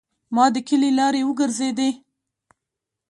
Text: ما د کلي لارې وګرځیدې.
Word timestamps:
ما 0.35 0.45
د 0.53 0.55
کلي 0.67 0.89
لارې 0.99 1.21
وګرځیدې. 1.25 1.89